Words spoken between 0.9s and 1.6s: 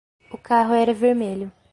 vermelho.